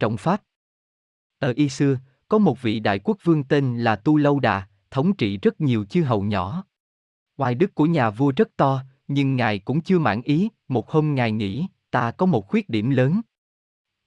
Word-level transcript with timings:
trọng 0.00 0.16
pháp. 0.16 0.42
Ở 1.38 1.52
y 1.56 1.68
xưa, 1.68 1.98
có 2.28 2.38
một 2.38 2.62
vị 2.62 2.80
đại 2.80 2.98
quốc 2.98 3.18
vương 3.24 3.44
tên 3.44 3.78
là 3.78 3.96
Tu 3.96 4.16
Lâu 4.16 4.40
Đà, 4.40 4.66
thống 4.90 5.16
trị 5.16 5.38
rất 5.38 5.60
nhiều 5.60 5.84
chư 5.84 6.02
hầu 6.02 6.22
nhỏ. 6.22 6.64
Oai 7.36 7.54
đức 7.54 7.74
của 7.74 7.86
nhà 7.86 8.10
vua 8.10 8.32
rất 8.36 8.56
to, 8.56 8.82
nhưng 9.08 9.36
ngài 9.36 9.58
cũng 9.58 9.80
chưa 9.80 9.98
mãn 9.98 10.22
ý, 10.22 10.48
một 10.68 10.90
hôm 10.90 11.14
ngài 11.14 11.32
nghĩ, 11.32 11.66
ta 11.90 12.10
có 12.10 12.26
một 12.26 12.48
khuyết 12.48 12.68
điểm 12.68 12.90
lớn. 12.90 13.20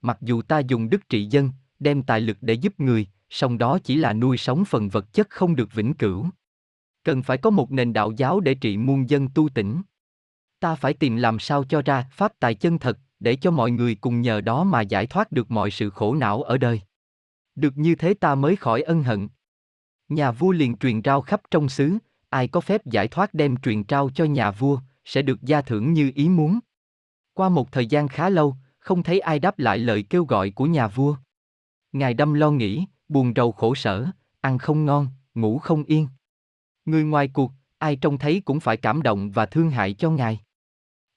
Mặc 0.02 0.18
dù 0.20 0.42
ta 0.42 0.58
dùng 0.58 0.90
đức 0.90 1.08
trị 1.08 1.26
dân, 1.26 1.50
đem 1.78 2.02
tài 2.02 2.20
lực 2.20 2.36
để 2.40 2.54
giúp 2.54 2.80
người, 2.80 3.06
song 3.30 3.58
đó 3.58 3.78
chỉ 3.84 3.96
là 3.96 4.12
nuôi 4.12 4.36
sống 4.36 4.64
phần 4.64 4.88
vật 4.88 5.12
chất 5.12 5.30
không 5.30 5.56
được 5.56 5.72
vĩnh 5.72 5.94
cửu. 5.94 6.26
Cần 7.04 7.22
phải 7.22 7.38
có 7.38 7.50
một 7.50 7.72
nền 7.72 7.92
đạo 7.92 8.12
giáo 8.16 8.40
để 8.40 8.54
trị 8.54 8.76
muôn 8.76 9.10
dân 9.10 9.28
tu 9.34 9.48
tỉnh. 9.48 9.82
Ta 10.60 10.74
phải 10.74 10.94
tìm 10.94 11.16
làm 11.16 11.38
sao 11.38 11.64
cho 11.64 11.82
ra 11.82 12.08
pháp 12.12 12.32
tài 12.40 12.54
chân 12.54 12.78
thật, 12.78 12.98
để 13.24 13.36
cho 13.36 13.50
mọi 13.50 13.70
người 13.70 13.94
cùng 13.94 14.20
nhờ 14.20 14.40
đó 14.40 14.64
mà 14.64 14.80
giải 14.80 15.06
thoát 15.06 15.32
được 15.32 15.50
mọi 15.50 15.70
sự 15.70 15.90
khổ 15.90 16.14
não 16.14 16.42
ở 16.42 16.58
đời. 16.58 16.80
Được 17.54 17.76
như 17.76 17.94
thế 17.94 18.14
ta 18.14 18.34
mới 18.34 18.56
khỏi 18.56 18.82
ân 18.82 19.02
hận. 19.02 19.28
Nhà 20.08 20.30
vua 20.30 20.52
liền 20.52 20.76
truyền 20.76 21.02
trao 21.02 21.20
khắp 21.20 21.40
trong 21.50 21.68
xứ, 21.68 21.98
ai 22.28 22.48
có 22.48 22.60
phép 22.60 22.86
giải 22.86 23.08
thoát 23.08 23.34
đem 23.34 23.56
truyền 23.56 23.84
trao 23.84 24.10
cho 24.14 24.24
nhà 24.24 24.50
vua, 24.50 24.78
sẽ 25.04 25.22
được 25.22 25.42
gia 25.42 25.62
thưởng 25.62 25.92
như 25.92 26.12
ý 26.14 26.28
muốn. 26.28 26.58
Qua 27.34 27.48
một 27.48 27.72
thời 27.72 27.86
gian 27.86 28.08
khá 28.08 28.28
lâu, 28.28 28.56
không 28.78 29.02
thấy 29.02 29.20
ai 29.20 29.38
đáp 29.38 29.58
lại 29.58 29.78
lời 29.78 30.04
kêu 30.10 30.24
gọi 30.24 30.50
của 30.50 30.66
nhà 30.66 30.88
vua. 30.88 31.16
Ngài 31.92 32.14
đâm 32.14 32.34
lo 32.34 32.50
nghĩ, 32.50 32.86
buồn 33.08 33.32
rầu 33.36 33.52
khổ 33.52 33.74
sở, 33.74 34.06
ăn 34.40 34.58
không 34.58 34.84
ngon, 34.84 35.08
ngủ 35.34 35.58
không 35.58 35.84
yên. 35.84 36.08
Người 36.84 37.04
ngoài 37.04 37.28
cuộc, 37.28 37.52
ai 37.78 37.96
trông 37.96 38.18
thấy 38.18 38.42
cũng 38.44 38.60
phải 38.60 38.76
cảm 38.76 39.02
động 39.02 39.30
và 39.30 39.46
thương 39.46 39.70
hại 39.70 39.94
cho 39.94 40.10
ngài. 40.10 40.40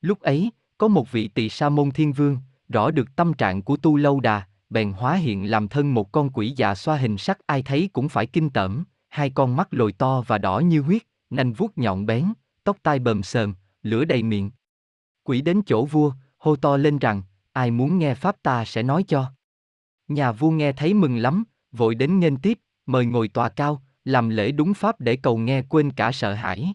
Lúc 0.01 0.19
ấy, 0.19 0.51
có 0.77 0.87
một 0.87 1.11
vị 1.11 1.27
tỳ 1.27 1.49
sa 1.49 1.69
môn 1.69 1.91
thiên 1.91 2.13
vương, 2.13 2.37
rõ 2.69 2.91
được 2.91 3.15
tâm 3.15 3.33
trạng 3.33 3.61
của 3.61 3.77
tu 3.77 3.97
lâu 3.97 4.19
đà, 4.19 4.43
bèn 4.69 4.91
hóa 4.91 5.15
hiện 5.15 5.51
làm 5.51 5.67
thân 5.67 5.93
một 5.93 6.11
con 6.11 6.29
quỷ 6.29 6.53
già 6.57 6.75
xoa 6.75 6.97
hình 6.97 7.17
sắc 7.17 7.39
ai 7.45 7.63
thấy 7.63 7.89
cũng 7.93 8.09
phải 8.09 8.25
kinh 8.25 8.49
tởm, 8.49 8.83
hai 9.09 9.29
con 9.29 9.55
mắt 9.55 9.67
lồi 9.71 9.91
to 9.91 10.23
và 10.27 10.37
đỏ 10.37 10.59
như 10.59 10.81
huyết, 10.81 11.01
nanh 11.29 11.53
vuốt 11.53 11.77
nhọn 11.77 12.05
bén, 12.05 12.25
tóc 12.63 12.77
tai 12.83 12.99
bờm 12.99 13.23
sờm, 13.23 13.53
lửa 13.83 14.05
đầy 14.05 14.23
miệng. 14.23 14.51
Quỷ 15.23 15.41
đến 15.41 15.61
chỗ 15.65 15.85
vua, 15.85 16.11
hô 16.37 16.55
to 16.55 16.77
lên 16.77 16.97
rằng, 16.97 17.21
ai 17.51 17.71
muốn 17.71 17.99
nghe 17.99 18.15
pháp 18.15 18.35
ta 18.43 18.65
sẽ 18.65 18.83
nói 18.83 19.03
cho. 19.07 19.31
Nhà 20.07 20.31
vua 20.31 20.51
nghe 20.51 20.71
thấy 20.71 20.93
mừng 20.93 21.17
lắm, 21.17 21.43
vội 21.71 21.95
đến 21.95 22.19
nghênh 22.19 22.37
tiếp, 22.37 22.59
mời 22.85 23.05
ngồi 23.05 23.27
tòa 23.27 23.49
cao, 23.49 23.81
làm 24.05 24.29
lễ 24.29 24.51
đúng 24.51 24.73
pháp 24.73 24.99
để 24.99 25.15
cầu 25.15 25.37
nghe 25.37 25.61
quên 25.61 25.91
cả 25.91 26.11
sợ 26.11 26.33
hãi. 26.33 26.73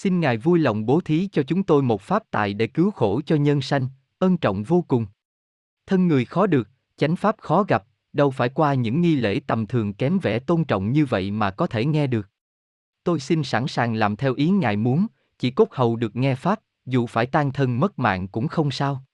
Xin 0.00 0.20
Ngài 0.20 0.36
vui 0.36 0.58
lòng 0.58 0.86
bố 0.86 1.00
thí 1.00 1.28
cho 1.32 1.42
chúng 1.42 1.62
tôi 1.62 1.82
một 1.82 2.02
pháp 2.02 2.22
tài 2.30 2.54
để 2.54 2.66
cứu 2.66 2.90
khổ 2.90 3.20
cho 3.26 3.36
nhân 3.36 3.62
sanh, 3.62 3.88
ân 4.18 4.36
trọng 4.36 4.62
vô 4.62 4.84
cùng. 4.88 5.06
Thân 5.86 6.08
người 6.08 6.24
khó 6.24 6.46
được, 6.46 6.68
chánh 6.96 7.16
pháp 7.16 7.36
khó 7.38 7.62
gặp, 7.68 7.84
đâu 8.12 8.30
phải 8.30 8.48
qua 8.48 8.74
những 8.74 9.00
nghi 9.00 9.16
lễ 9.16 9.40
tầm 9.46 9.66
thường 9.66 9.94
kém 9.94 10.18
vẻ 10.18 10.38
tôn 10.38 10.64
trọng 10.64 10.92
như 10.92 11.04
vậy 11.06 11.30
mà 11.30 11.50
có 11.50 11.66
thể 11.66 11.84
nghe 11.84 12.06
được. 12.06 12.28
Tôi 13.04 13.20
xin 13.20 13.44
sẵn 13.44 13.66
sàng 13.66 13.94
làm 13.94 14.16
theo 14.16 14.34
ý 14.34 14.50
Ngài 14.50 14.76
muốn, 14.76 15.06
chỉ 15.38 15.50
cốt 15.50 15.74
hầu 15.74 15.96
được 15.96 16.16
nghe 16.16 16.34
pháp, 16.34 16.60
dù 16.86 17.06
phải 17.06 17.26
tan 17.26 17.52
thân 17.52 17.80
mất 17.80 17.98
mạng 17.98 18.28
cũng 18.28 18.48
không 18.48 18.70
sao. 18.70 19.04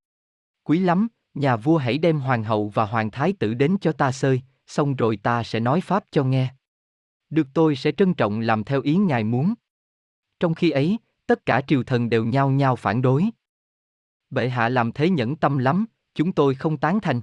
Quý 0.65 0.79
lắm, 0.79 1.09
nhà 1.35 1.57
vua 1.57 1.77
hãy 1.77 1.99
đem 1.99 2.21
hoàng 2.21 2.45
hậu 2.45 2.69
và 2.69 2.87
hoàng 2.87 3.11
thái 3.11 3.33
tử 3.33 3.55
đến 3.55 3.77
cho 3.81 3.93
ta 3.93 4.13
sơi, 4.13 4.43
xong 4.67 4.97
rồi 4.97 5.17
ta 5.17 5.43
sẽ 5.43 5.61
nói 5.61 5.81
pháp 5.81 6.05
cho 6.11 6.25
nghe. 6.25 6.55
Được 7.31 7.47
tôi 7.55 7.77
sẽ 7.77 7.93
trân 7.93 8.15
trọng 8.15 8.41
làm 8.41 8.65
theo 8.65 8.81
ý 8.81 8.97
ngài 8.97 9.25
muốn. 9.25 9.55
Trong 10.41 10.55
khi 10.55 10.71
ấy, 10.71 10.99
tất 11.27 11.47
cả 11.47 11.61
triều 11.67 11.83
thần 11.83 12.11
đều 12.11 12.25
nhao 12.25 12.51
nhao 12.51 12.77
phản 12.77 13.03
đối. 13.03 13.25
Bệ 14.31 14.49
hạ 14.49 14.69
làm 14.69 14.93
thế 14.93 15.11
nhẫn 15.11 15.37
tâm 15.37 15.59
lắm, 15.59 15.87
chúng 16.15 16.33
tôi 16.33 16.55
không 16.55 16.77
tán 16.77 17.01
thành. 17.01 17.21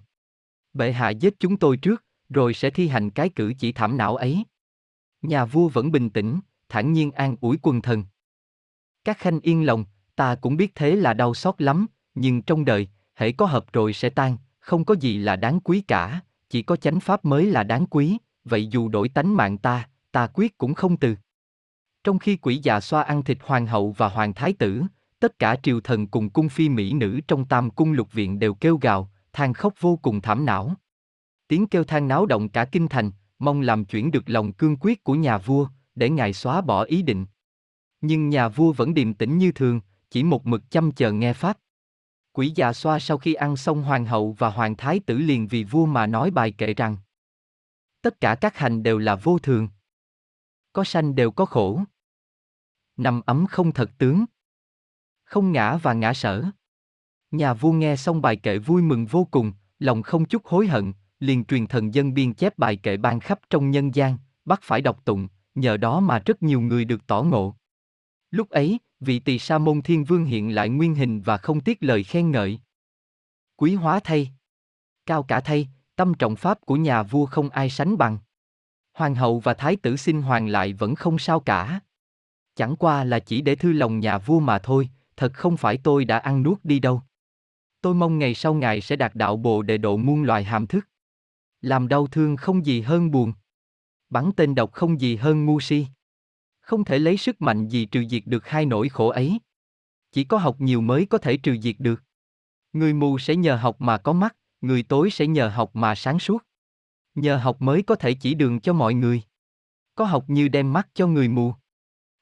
Bệ 0.74 0.92
hạ 0.92 1.10
giết 1.10 1.40
chúng 1.40 1.58
tôi 1.58 1.78
trước, 1.78 2.04
rồi 2.30 2.54
sẽ 2.54 2.70
thi 2.70 2.88
hành 2.88 3.10
cái 3.10 3.30
cử 3.30 3.54
chỉ 3.60 3.72
thảm 3.72 3.98
não 3.98 4.16
ấy. 4.16 4.44
Nhà 5.22 5.46
vua 5.46 5.70
vẫn 5.70 5.92
bình 5.92 6.10
tĩnh, 6.10 6.40
thản 6.70 6.94
nhiên 6.94 7.12
an 7.12 7.36
ủi 7.42 7.58
quần 7.62 7.82
thần. 7.82 8.04
Các 9.04 9.18
khanh 9.18 9.40
yên 9.40 9.66
lòng, 9.66 9.86
ta 10.16 10.36
cũng 10.36 10.58
biết 10.58 10.76
thế 10.76 10.96
là 10.96 11.14
đau 11.14 11.34
xót 11.34 11.62
lắm, 11.62 11.88
nhưng 12.16 12.42
trong 12.42 12.66
đời, 12.66 12.88
hễ 13.16 13.32
có 13.32 13.46
hợp 13.46 13.74
rồi 13.74 13.94
sẽ 13.94 14.10
tan, 14.10 14.38
không 14.60 14.86
có 14.86 14.96
gì 15.00 15.18
là 15.18 15.36
đáng 15.36 15.60
quý 15.60 15.82
cả, 15.82 16.22
chỉ 16.50 16.62
có 16.62 16.76
chánh 16.76 17.00
pháp 17.00 17.26
mới 17.26 17.46
là 17.46 17.64
đáng 17.64 17.86
quý, 17.86 18.18
vậy 18.46 18.68
dù 18.68 18.90
đổi 18.90 19.10
tánh 19.10 19.36
mạng 19.36 19.58
ta, 19.58 19.90
ta 20.12 20.28
quyết 20.34 20.58
cũng 20.58 20.74
không 20.74 20.98
từ. 20.98 21.16
Trong 22.04 22.20
khi 22.20 22.36
quỷ 22.36 22.60
già 22.64 22.80
xoa 22.80 23.02
ăn 23.02 23.24
thịt 23.24 23.38
hoàng 23.42 23.68
hậu 23.68 23.92
và 23.92 24.10
hoàng 24.10 24.34
thái 24.34 24.54
tử, 24.54 24.84
tất 25.20 25.40
cả 25.40 25.56
triều 25.64 25.82
thần 25.82 26.08
cùng 26.08 26.30
cung 26.30 26.50
phi 26.50 26.70
mỹ 26.70 26.94
nữ 26.94 27.20
trong 27.28 27.46
tam 27.46 27.70
cung 27.70 27.92
lục 27.92 28.14
viện 28.14 28.40
đều 28.40 28.54
kêu 28.54 28.78
gào, 28.78 29.12
than 29.34 29.54
khóc 29.54 29.74
vô 29.80 30.00
cùng 30.02 30.22
thảm 30.22 30.46
não. 30.46 30.76
Tiếng 31.48 31.68
kêu 31.68 31.84
than 31.84 32.08
náo 32.08 32.26
động 32.26 32.50
cả 32.50 32.66
kinh 32.66 32.88
thành, 32.88 33.12
mong 33.40 33.62
làm 33.62 33.86
chuyển 33.86 34.12
được 34.12 34.24
lòng 34.30 34.54
cương 34.54 34.78
quyết 34.80 35.04
của 35.04 35.16
nhà 35.16 35.38
vua, 35.38 35.68
để 35.96 36.10
ngài 36.10 36.34
xóa 36.34 36.62
bỏ 36.62 36.84
ý 36.84 37.02
định. 37.02 37.26
Nhưng 38.02 38.30
nhà 38.30 38.48
vua 38.48 38.72
vẫn 38.72 38.94
điềm 38.94 39.14
tĩnh 39.14 39.38
như 39.38 39.52
thường, 39.52 39.82
chỉ 40.10 40.24
một 40.24 40.46
mực 40.48 40.72
chăm 40.72 40.92
chờ 40.92 41.12
nghe 41.12 41.34
pháp. 41.34 41.58
Quỷ 42.34 42.52
già 42.56 42.74
xoa 42.74 43.00
sau 43.00 43.18
khi 43.18 43.34
ăn 43.34 43.58
xong 43.58 43.84
hoàng 43.84 44.06
hậu 44.06 44.36
và 44.38 44.50
hoàng 44.50 44.78
thái 44.78 45.00
tử 45.00 45.18
liền 45.18 45.48
vì 45.48 45.64
vua 45.64 45.86
mà 45.86 46.08
nói 46.08 46.32
bài 46.32 46.52
kệ 46.52 46.74
rằng 46.74 46.98
Tất 48.02 48.22
cả 48.22 48.36
các 48.36 48.58
hành 48.58 48.84
đều 48.84 48.98
là 48.98 49.16
vô 49.16 49.40
thường. 49.40 49.68
Có 50.74 50.84
sanh 50.84 51.16
đều 51.16 51.32
có 51.32 51.46
khổ. 51.46 51.84
Nằm 52.98 53.22
ấm 53.26 53.46
không 53.48 53.72
thật 53.72 53.92
tướng. 53.98 54.26
Không 55.24 55.52
ngã 55.52 55.78
và 55.78 55.94
ngã 55.94 56.14
sở. 56.14 56.46
Nhà 57.32 57.54
vua 57.54 57.72
nghe 57.72 57.96
xong 57.96 58.22
bài 58.22 58.36
kệ 58.36 58.58
vui 58.58 58.82
mừng 58.82 59.06
vô 59.06 59.28
cùng, 59.32 59.54
lòng 59.80 60.02
không 60.02 60.26
chút 60.26 60.46
hối 60.46 60.68
hận, 60.68 60.94
liền 61.20 61.46
truyền 61.46 61.68
thần 61.68 61.94
dân 61.94 62.14
biên 62.14 62.34
chép 62.34 62.58
bài 62.58 62.76
kệ 62.76 62.98
ban 62.98 63.20
khắp 63.20 63.40
trong 63.50 63.72
nhân 63.72 63.96
gian, 63.96 64.18
bắt 64.46 64.60
phải 64.64 64.82
đọc 64.82 65.06
tụng, 65.06 65.28
nhờ 65.56 65.78
đó 65.78 66.00
mà 66.00 66.20
rất 66.20 66.44
nhiều 66.44 66.62
người 66.62 66.86
được 66.86 67.08
tỏ 67.08 67.24
ngộ. 67.24 67.56
Lúc 68.32 68.50
ấy, 68.50 68.80
vị 69.00 69.20
tỳ 69.20 69.40
sa 69.40 69.58
môn 69.58 69.82
thiên 69.82 70.04
vương 70.04 70.26
hiện 70.26 70.56
lại 70.56 70.70
nguyên 70.70 70.96
hình 70.96 71.22
và 71.22 71.38
không 71.38 71.62
tiếc 71.62 71.84
lời 71.84 72.04
khen 72.04 72.32
ngợi. 72.32 72.60
Quý 73.56 73.76
hóa 73.76 74.00
thay. 74.04 74.32
Cao 75.06 75.24
cả 75.24 75.40
thay, 75.40 75.68
tâm 75.96 76.14
trọng 76.14 76.36
pháp 76.36 76.62
của 76.62 76.76
nhà 76.76 77.04
vua 77.04 77.26
không 77.26 77.50
ai 77.50 77.70
sánh 77.70 77.98
bằng. 77.98 78.18
Hoàng 78.94 79.16
hậu 79.16 79.40
và 79.40 79.54
thái 79.54 79.76
tử 79.76 79.96
xin 79.96 80.22
hoàng 80.22 80.48
lại 80.48 80.74
vẫn 80.74 80.96
không 80.96 81.20
sao 81.20 81.40
cả. 81.40 81.80
Chẳng 82.56 82.76
qua 82.76 83.04
là 83.04 83.20
chỉ 83.20 83.42
để 83.42 83.56
thư 83.56 83.74
lòng 83.74 84.00
nhà 84.00 84.18
vua 84.18 84.40
mà 84.40 84.60
thôi, 84.60 84.90
thật 85.18 85.34
không 85.34 85.58
phải 85.58 85.78
tôi 85.78 86.06
đã 86.06 86.18
ăn 86.18 86.44
nuốt 86.44 86.60
đi 86.64 86.80
đâu. 86.80 87.02
Tôi 87.82 87.96
mong 87.96 88.20
ngày 88.20 88.34
sau 88.34 88.54
ngài 88.54 88.82
sẽ 88.82 88.96
đạt 88.96 89.16
đạo 89.16 89.38
bồ 89.38 89.62
để 89.62 89.78
độ 89.78 89.98
muôn 89.98 90.24
loài 90.24 90.44
hàm 90.44 90.68
thức. 90.68 90.88
Làm 91.62 91.88
đau 91.88 92.08
thương 92.08 92.36
không 92.36 92.66
gì 92.66 92.82
hơn 92.82 93.12
buồn. 93.12 93.34
Bắn 94.10 94.32
tên 94.38 94.56
độc 94.56 94.72
không 94.72 95.02
gì 95.02 95.16
hơn 95.16 95.46
ngu 95.46 95.60
si. 95.60 95.88
Không 96.62 96.84
thể 96.84 97.00
lấy 97.00 97.18
sức 97.18 97.42
mạnh 97.42 97.68
gì 97.68 97.86
trừ 97.86 98.06
diệt 98.10 98.24
được 98.26 98.48
hai 98.48 98.66
nỗi 98.66 98.90
khổ 98.90 99.08
ấy. 99.08 99.40
Chỉ 100.12 100.24
có 100.24 100.38
học 100.38 100.56
nhiều 100.60 100.82
mới 100.82 101.06
có 101.06 101.18
thể 101.18 101.38
trừ 101.38 101.58
diệt 101.62 101.76
được. 101.80 102.04
Người 102.74 102.94
mù 102.94 103.20
sẽ 103.20 103.36
nhờ 103.36 103.56
học 103.56 103.82
mà 103.82 103.98
có 103.98 104.14
mắt, 104.14 104.36
người 104.62 104.84
tối 104.84 105.10
sẽ 105.10 105.28
nhờ 105.28 105.48
học 105.48 105.76
mà 105.76 105.96
sáng 105.96 106.20
suốt. 106.20 106.44
Nhờ 107.16 107.38
học 107.38 107.62
mới 107.62 107.84
có 107.84 107.96
thể 107.96 108.14
chỉ 108.14 108.34
đường 108.34 108.60
cho 108.60 108.74
mọi 108.74 108.94
người. 108.94 109.22
Có 109.96 110.06
học 110.06 110.24
như 110.28 110.48
đem 110.48 110.74
mắt 110.74 110.88
cho 110.94 111.08
người 111.08 111.28
mù. 111.28 111.54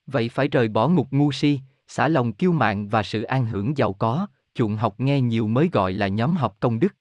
Vậy 0.06 0.30
phải 0.30 0.48
rời 0.48 0.68
bỏ 0.68 0.88
ngục 0.88 1.08
ngu 1.12 1.32
si, 1.32 1.60
xả 1.88 2.08
lòng 2.08 2.34
kiêu 2.34 2.52
mạn 2.52 2.90
và 2.90 3.04
sự 3.04 3.24
an 3.24 3.46
hưởng 3.46 3.78
giàu 3.78 3.94
có, 3.94 4.28
chuộng 4.54 4.76
học 4.76 5.00
nghe 5.00 5.22
nhiều 5.22 5.48
mới 5.48 5.70
gọi 5.72 5.94
là 5.94 6.08
nhóm 6.08 6.36
học 6.36 6.58
công 6.60 6.80
đức. 6.80 6.96